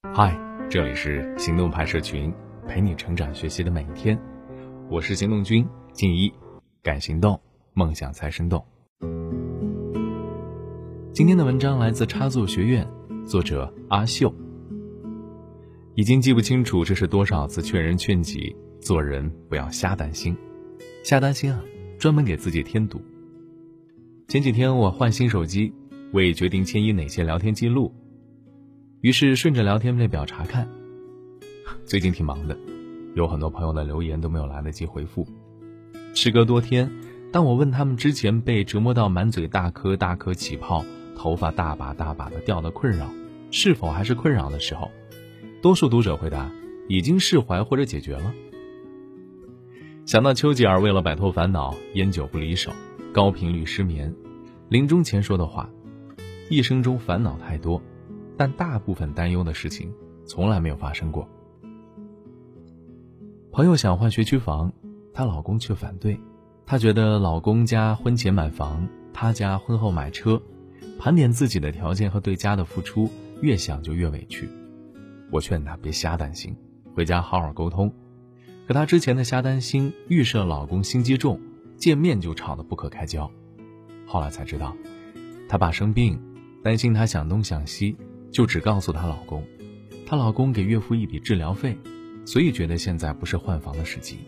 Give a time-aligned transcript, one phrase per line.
[0.00, 0.32] 嗨，
[0.70, 2.32] 这里是行动派社群，
[2.68, 4.16] 陪你成长学习的每一天。
[4.88, 6.32] 我是行动君静一，
[6.84, 7.40] 敢行动，
[7.74, 8.64] 梦想才生动。
[11.12, 12.88] 今天的文章来自插座学院，
[13.26, 14.32] 作者阿秀。
[15.96, 20.36] 已经记不清楚这是多少次劝人劝己，做人不要瞎担心，
[21.02, 21.60] 瞎担心啊，
[21.98, 23.02] 专门给自己添堵。
[24.28, 25.72] 前几天我换新手机，
[26.12, 27.92] 为决定迁移哪些聊天记录。
[29.00, 30.68] 于是顺着聊天列表查看，
[31.86, 32.58] 最近挺忙的，
[33.14, 35.24] 有很多朋友的留言都没有来得及回复。
[36.14, 36.90] 时隔多天，
[37.30, 40.84] 当我问他们之前被折磨到满嘴大颗大颗起泡、
[41.16, 43.08] 头发大把大把的掉的困扰，
[43.52, 44.90] 是否还是困扰的时候，
[45.62, 46.50] 多数读者回答
[46.88, 48.34] 已经释怀或者解决了。
[50.06, 52.72] 想到丘吉尔为了摆脱烦恼，烟酒不离手，
[53.12, 54.12] 高频率失眠，
[54.68, 55.70] 临终前说的话：
[56.50, 57.80] 一生中烦恼太多。
[58.38, 59.92] 但大部分担忧的事情
[60.24, 61.28] 从来没有发生过。
[63.50, 64.72] 朋友想换学区房，
[65.12, 66.18] 她老公却反对。
[66.64, 70.40] 她觉得老公家婚前买房，她家婚后买车。
[70.98, 74.48] 盘点自己的条件和对家的付出，越想就越委屈。
[75.30, 76.56] 我劝她别瞎担心，
[76.94, 77.92] 回家好好沟通。
[78.66, 81.40] 可她之前的瞎担心，预设老公心机重，
[81.76, 83.28] 见面就吵得不可开交。
[84.06, 84.76] 后来才知道，
[85.48, 86.20] 她爸生病，
[86.62, 87.96] 担心她想东想西。
[88.30, 89.44] 就只告诉她老公，
[90.06, 91.76] 她老公给岳父一笔治疗费，
[92.24, 94.18] 所以觉得现在不是换房的时机。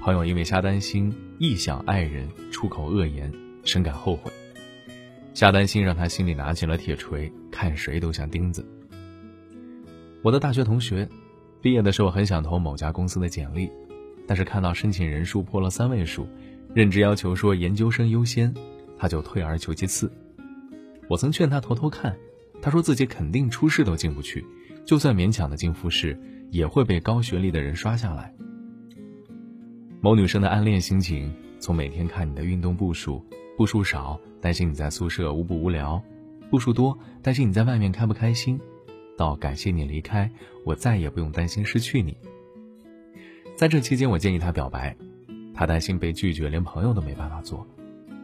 [0.00, 3.32] 朋友因为瞎担心，臆想爱人，出口恶言，
[3.64, 4.32] 深感后悔。
[5.32, 8.66] 瞎担心让他心里拿起了铁锤，看谁都像钉子。
[10.22, 11.08] 我的大学同学，
[11.60, 13.70] 毕业的时候很想投某家公司的简历，
[14.26, 16.26] 但是看到申请人数破了三位数，
[16.74, 18.52] 任职要求说研究生优先，
[18.98, 20.12] 他就退而求其次。
[21.08, 22.16] 我曾劝他偷偷看。
[22.62, 24.42] 他说自己肯定初试都进不去，
[24.86, 26.16] 就算勉强的进复试，
[26.50, 28.32] 也会被高学历的人刷下来。
[30.00, 33.20] 某女生的暗恋心情，从每天看你的运动步数，
[33.56, 36.00] 步数少担心你在宿舍无不无聊，
[36.50, 38.60] 步数多担心你在外面开不开心，
[39.18, 40.30] 到感谢你离开，
[40.64, 42.16] 我再也不用担心失去你。
[43.56, 44.96] 在这期间，我建议他表白，
[45.52, 47.66] 他担心被拒绝，连朋友都没办法做，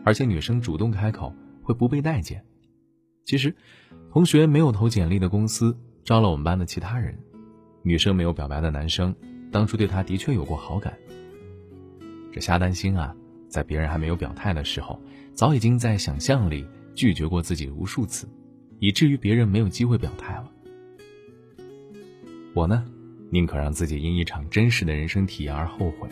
[0.05, 2.41] 而且女生主动开口会不被待见。
[3.29, 3.55] 其实。
[4.11, 7.17] 同学没有投简历的公司招了我们班的其他人，
[7.83, 9.15] 女生没有表白的男生，
[9.53, 10.97] 当初对他的确有过好感。
[12.33, 13.15] 这瞎担心啊，
[13.49, 14.99] 在别人还没有表态的时候，
[15.35, 18.27] 早已经在想象里拒绝过自己无数次，
[18.81, 20.51] 以至于别人没有机会表态了。
[22.55, 22.83] 我呢，
[23.31, 26.09] 宁可让自己因一场真实的人生体验而后悔，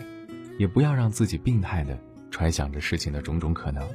[0.59, 1.97] 也不要让自己病态的
[2.29, 3.85] 揣想着事情的种种可能。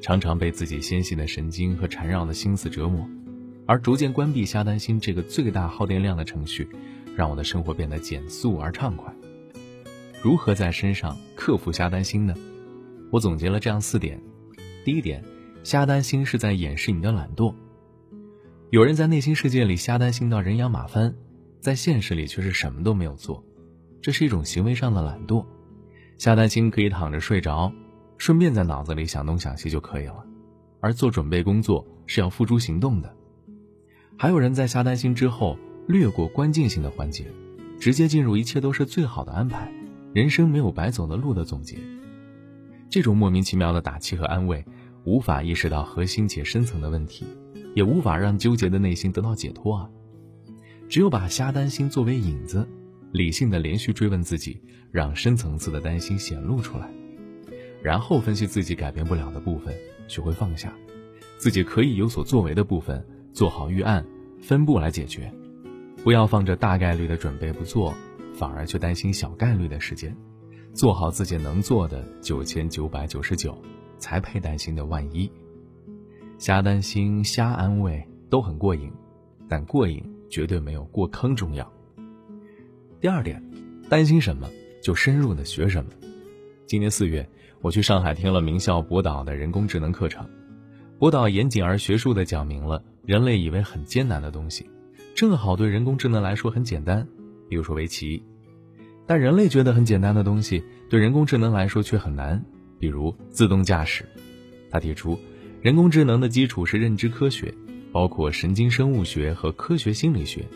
[0.00, 3.08] 常常被自己纤细的神经和缠绕的心思折磨，
[3.66, 6.68] 而逐渐关闭瞎担心这个最大耗电量的程序，
[7.14, 9.14] 让我的生活变得减速而畅快。
[10.22, 12.34] 如何在身上克服瞎担心呢？
[13.10, 14.20] 我总结了这样四点：
[14.84, 15.22] 第一点，
[15.64, 17.54] 瞎担心是在掩饰你的懒惰。
[18.70, 21.14] 有人在内心世界里瞎担心到人仰马翻，
[21.60, 23.44] 在现实里却是什么都没有做，
[24.00, 25.44] 这是一种行为上的懒惰。
[26.18, 27.72] 瞎担心可以躺着睡着。
[28.20, 30.22] 顺便在脑子里想东想西就可以了，
[30.78, 33.10] 而做准备工作是要付诸行动的。
[34.18, 35.56] 还有人在瞎担心之后
[35.88, 37.24] 略过关键性的环节，
[37.80, 39.72] 直接进入一切都是最好的安排，
[40.12, 41.78] 人生没有白走的路的总结。
[42.90, 44.62] 这种莫名其妙的打气和安慰，
[45.04, 47.24] 无法意识到核心且深层的问题，
[47.74, 49.88] 也无法让纠结的内心得到解脱啊！
[50.90, 52.68] 只有把瞎担心作为引子，
[53.12, 54.60] 理性的连续追问自己，
[54.92, 56.86] 让深层次的担心显露出来。
[57.82, 59.74] 然后分析自己改变不了的部分，
[60.06, 60.68] 学会放下；
[61.38, 63.02] 自己可以有所作为的部分，
[63.32, 64.04] 做好预案，
[64.40, 65.32] 分步来解决。
[66.04, 67.94] 不要放着大概率的准备不做，
[68.34, 70.14] 反而去担心小概率的事件。
[70.74, 73.56] 做好自己能做的九千九百九十九，
[73.98, 75.30] 才配担心的万一。
[76.38, 78.92] 瞎担心、瞎安慰都很过瘾，
[79.48, 81.70] 但过瘾绝对没有过坑重要。
[83.00, 83.42] 第二点，
[83.88, 84.48] 担心什么
[84.82, 85.90] 就深入的学什么。
[86.66, 87.26] 今年四月。
[87.62, 90.26] 我去上海听了名校博导的人工智能课程，
[90.98, 94.64] 博导严谨而学术地讲明了人类以为很艰难的东西，
[95.14, 97.06] 正好对人工智能来说很简单，
[97.50, 98.22] 比如说围棋；
[99.06, 102.42] 但人类觉得很简单的东西，对人工智能来说却很难，
[102.78, 104.06] 比如自动驾驶。
[104.70, 105.18] 他提出，
[105.60, 107.52] 人工智能的基础是认知科学，
[107.92, 110.46] 包括神经生物学和科学心理学，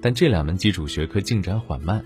[0.00, 2.04] 但这两门基础学科进展缓慢，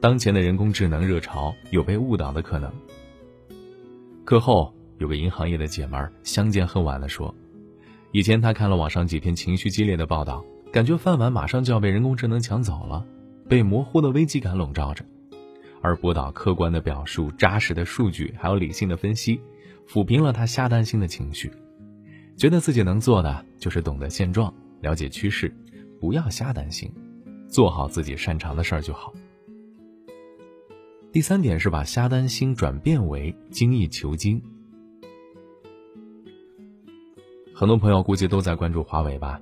[0.00, 2.68] 当前的人工智能热潮有被误导的可能。
[4.30, 7.34] 课后，有个银行业的姐们儿相见恨晚地说
[8.14, 13.04] ：“以前她看了网上几篇情绪激烈的报道，感觉饭碗马上就要被人工智能抢走了，
[13.48, 15.04] 被模糊的危机感笼罩着。
[15.82, 19.40] 而博导客观的表述、扎实的数据，还有理性的分析，
[19.88, 21.50] 抚平了她瞎担心的情绪，
[22.36, 25.52] 觉得自己能做的就是懂得现状、了解趋势，
[26.00, 26.88] 不要瞎担心，
[27.48, 29.12] 做好自己擅长的事儿就好。
[31.12, 34.40] 第三点是把瞎担心转变为精益求精。
[37.52, 39.40] 很多朋友估计都在关注华为吧？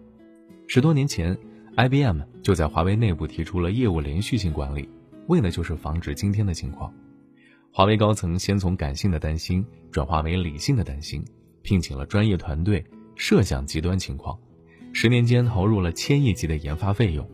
[0.66, 1.36] 十多年前
[1.76, 4.88] ，IBM 就在华为内部提出了业务连续性管理。
[5.26, 6.90] 为的就是防止今天的情况，
[7.70, 11.22] 华为高层先从感性的担心转化为理性的担心，
[11.60, 12.82] 聘请了专业团队
[13.14, 14.38] 设想极端情况，
[14.94, 17.28] 十年间投入了千亿级的研发费用。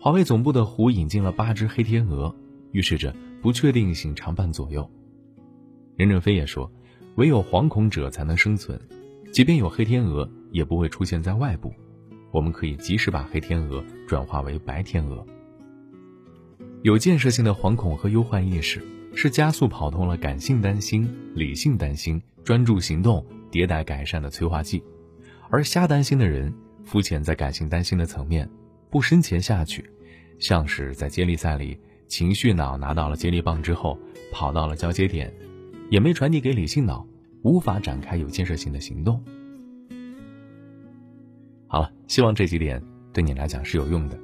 [0.00, 2.32] 华为总部的湖引进了八只黑天鹅，
[2.70, 3.12] 预示着
[3.42, 4.88] 不确定性常伴左右。
[5.96, 6.70] 任正非也说，
[7.16, 8.80] 唯有惶恐者才能生存，
[9.32, 11.74] 即便有黑天鹅，也不会出现在外部，
[12.30, 15.26] 我们可以及时把黑天鹅转化为白天鹅。
[16.82, 18.82] 有建设性的惶恐和忧患意识，
[19.14, 24.80] 是加速跑通了感性担心、理性担心、专注行动、迭代改善的催化剂；
[25.50, 26.52] 而瞎担心的人，
[26.84, 28.48] 肤浅在感性担心的层面，
[28.90, 29.88] 不深潜下去，
[30.38, 31.78] 像是在接力赛里，
[32.12, 33.98] 情绪脑拿到了接力棒之后，
[34.30, 35.32] 跑到了交接点，
[35.88, 37.06] 也没传递给理性脑，
[37.40, 39.18] 无法展开有建设性的行动。
[41.66, 42.82] 好了，希望这几点
[43.14, 44.18] 对你来讲是有用的。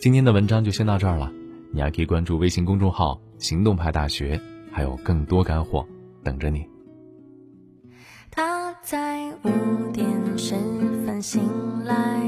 [0.00, 1.32] 今天的文章就先到这儿了。
[1.72, 4.40] 你还可以关注微信公众号“行动派大学”，
[4.70, 5.84] 还有更多干货
[6.22, 6.64] 等着你。
[8.30, 10.06] 他在五点
[10.38, 10.54] 十
[11.04, 11.42] 分醒
[11.84, 12.22] 来，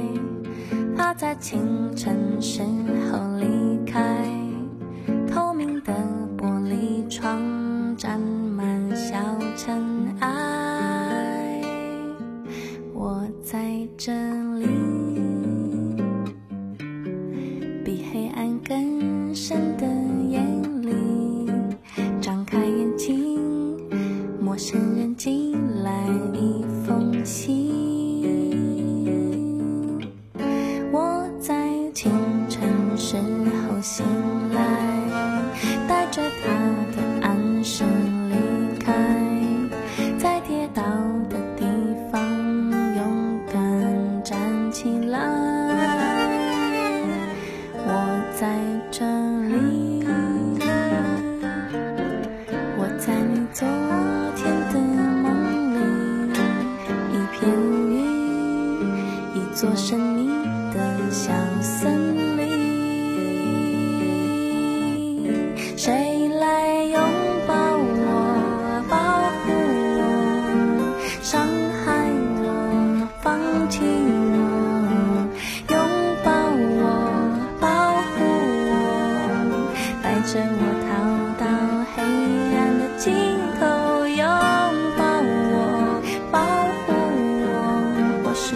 [0.97, 2.61] 他在清晨时
[3.13, 3.47] 候离
[3.87, 4.40] 开。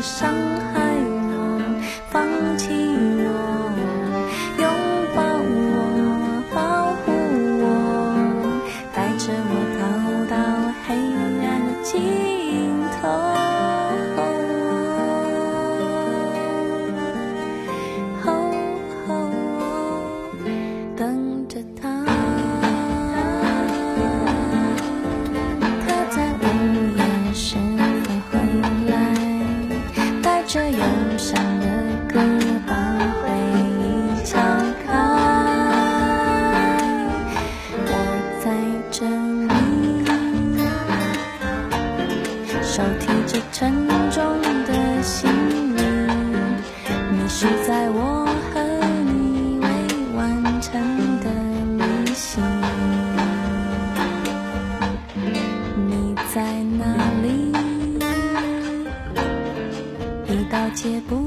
[0.04, 0.73] 伤。
[60.84, 61.00] 也？
[61.00, 61.23] 不。